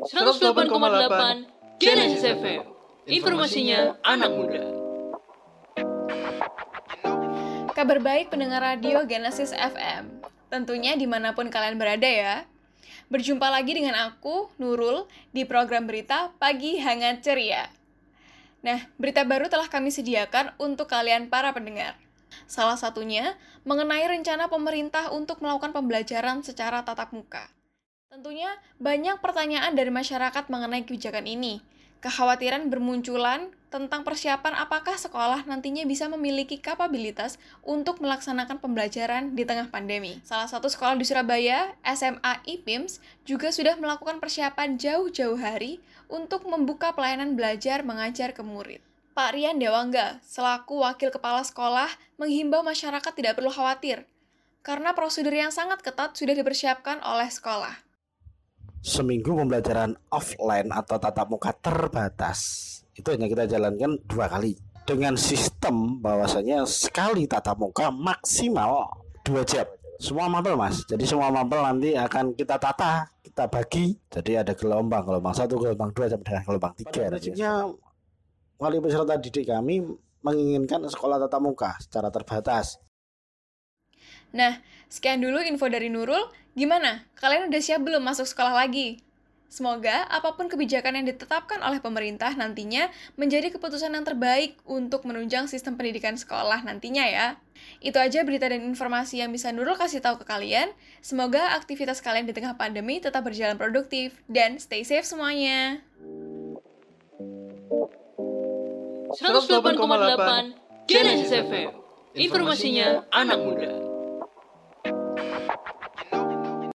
108,8 0.00 1.76
Genesis 1.76 2.24
FM. 2.24 2.64
Informasinya 3.04 4.00
anak 4.00 4.32
muda. 4.32 4.64
Kabar 7.76 8.00
baik 8.00 8.32
pendengar 8.32 8.64
radio 8.64 9.04
Genesis 9.04 9.52
FM. 9.52 10.24
Tentunya 10.48 10.96
di 10.96 11.04
mana 11.04 11.36
pun 11.36 11.52
kalian 11.52 11.76
berada 11.76 12.08
ya. 12.08 12.48
Berjumpa 13.12 13.52
lagi 13.52 13.76
dengan 13.76 13.92
aku, 14.08 14.48
Nurul, 14.56 15.04
di 15.36 15.44
program 15.44 15.84
berita 15.84 16.32
Pagi 16.40 16.80
Hangat 16.80 17.20
Ceria. 17.20 17.68
Nah, 18.64 18.80
berita 18.96 19.28
baru 19.28 19.52
telah 19.52 19.68
kami 19.68 19.92
sediakan 19.92 20.56
untuk 20.56 20.88
kalian 20.88 21.28
para 21.28 21.52
pendengar. 21.52 21.92
Salah 22.48 22.80
satunya 22.80 23.36
mengenai 23.68 24.08
rencana 24.08 24.48
pemerintah 24.48 25.12
untuk 25.12 25.44
melakukan 25.44 25.76
pembelajaran 25.76 26.40
secara 26.40 26.80
tatap 26.88 27.12
muka. 27.12 27.59
Tentunya 28.10 28.50
banyak 28.82 29.22
pertanyaan 29.22 29.70
dari 29.78 29.86
masyarakat 29.94 30.50
mengenai 30.50 30.82
kebijakan 30.82 31.30
ini. 31.30 31.62
Kekhawatiran 32.02 32.66
bermunculan 32.66 33.54
tentang 33.70 34.02
persiapan 34.02 34.58
apakah 34.58 34.98
sekolah 34.98 35.46
nantinya 35.46 35.86
bisa 35.86 36.10
memiliki 36.10 36.58
kapabilitas 36.58 37.38
untuk 37.62 38.02
melaksanakan 38.02 38.58
pembelajaran 38.58 39.38
di 39.38 39.46
tengah 39.46 39.70
pandemi. 39.70 40.18
Salah 40.26 40.50
satu 40.50 40.66
sekolah 40.66 40.98
di 40.98 41.06
Surabaya, 41.06 41.70
SMA 41.86 42.42
IPIMS, 42.50 42.98
juga 43.22 43.54
sudah 43.54 43.78
melakukan 43.78 44.18
persiapan 44.18 44.74
jauh-jauh 44.74 45.38
hari 45.38 45.78
untuk 46.10 46.50
membuka 46.50 46.90
pelayanan 46.90 47.38
belajar 47.38 47.86
mengajar 47.86 48.34
ke 48.34 48.42
murid. 48.42 48.82
Pak 49.14 49.38
Rian 49.38 49.62
Dewangga, 49.62 50.18
selaku 50.26 50.82
wakil 50.82 51.14
kepala 51.14 51.46
sekolah, 51.46 51.94
menghimbau 52.18 52.66
masyarakat 52.66 53.12
tidak 53.14 53.38
perlu 53.38 53.54
khawatir, 53.54 54.02
karena 54.66 54.98
prosedur 54.98 55.30
yang 55.30 55.54
sangat 55.54 55.78
ketat 55.78 56.18
sudah 56.18 56.34
dipersiapkan 56.34 56.98
oleh 57.06 57.30
sekolah 57.30 57.89
seminggu 58.80 59.36
pembelajaran 59.36 59.92
offline 60.08 60.72
atau 60.72 60.96
tatap 60.96 61.28
muka 61.28 61.52
terbatas. 61.52 62.40
Itu 62.96 63.12
hanya 63.12 63.28
kita 63.28 63.48
jalankan 63.48 64.00
dua 64.08 64.28
kali 64.28 64.56
dengan 64.88 65.14
sistem 65.14 66.00
bahwasanya 66.00 66.64
sekali 66.64 67.28
tatap 67.28 67.60
muka 67.60 67.92
maksimal 67.92 68.88
dua 69.22 69.44
jam. 69.44 69.68
Semua 70.00 70.32
mapel 70.32 70.56
mas. 70.56 70.80
Jadi 70.88 71.04
semua 71.04 71.28
mapel 71.28 71.60
nanti 71.60 71.92
akan 71.92 72.32
kita 72.32 72.56
tata 72.56 73.04
kita 73.20 73.44
bagi. 73.52 73.92
Jadi 74.08 74.32
ada 74.40 74.56
gelombang 74.56 75.04
gelombang 75.04 75.36
satu 75.36 75.60
gelombang 75.60 75.92
dua 75.92 76.08
sampai 76.08 76.24
dengan 76.24 76.42
gelombang 76.48 76.72
tiga 76.80 77.00
prinsipnya 77.12 77.52
wali 78.60 78.76
peserta 78.76 79.16
didik 79.16 79.48
kami 79.48 79.80
menginginkan 80.20 80.84
sekolah 80.84 81.16
tatap 81.16 81.40
muka 81.40 81.70
secara 81.80 82.12
terbatas. 82.12 82.76
Nah, 84.30 84.62
sekian 84.90 85.22
dulu 85.22 85.38
info 85.40 85.70
dari 85.70 85.88
Nurul. 85.88 86.28
Gimana? 86.58 87.06
Kalian 87.16 87.46
udah 87.46 87.62
siap 87.62 87.86
belum 87.86 88.02
masuk 88.02 88.26
sekolah 88.26 88.52
lagi? 88.52 88.98
Semoga 89.50 90.06
apa 90.06 90.38
pun 90.38 90.46
kebijakan 90.46 91.02
yang 91.02 91.10
ditetapkan 91.10 91.58
oleh 91.66 91.82
pemerintah 91.82 92.30
nantinya 92.38 92.86
menjadi 93.18 93.50
keputusan 93.50 93.98
yang 93.98 94.06
terbaik 94.06 94.54
untuk 94.62 95.02
menunjang 95.02 95.50
sistem 95.50 95.74
pendidikan 95.74 96.14
sekolah 96.14 96.62
nantinya 96.62 97.02
ya. 97.02 97.34
Itu 97.82 97.98
aja 97.98 98.22
berita 98.22 98.46
dan 98.46 98.62
informasi 98.62 99.18
yang 99.18 99.34
bisa 99.34 99.50
Nurul 99.50 99.74
kasih 99.74 99.98
tahu 99.98 100.22
ke 100.22 100.26
kalian. 100.30 100.70
Semoga 101.02 101.58
aktivitas 101.58 101.98
kalian 101.98 102.30
di 102.30 102.34
tengah 102.34 102.54
pandemi 102.54 103.02
tetap 103.02 103.26
berjalan 103.26 103.58
produktif 103.58 104.22
dan 104.30 104.62
stay 104.62 104.86
safe 104.86 105.02
semuanya. 105.02 105.82
108,8 109.18 110.86
Genesis 110.86 111.34
FM. 111.34 111.74
Informasinya 112.14 113.02
anak 113.10 113.38
muda. 113.42 113.89